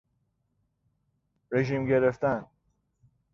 [1.51, 2.45] رژیم گرفتن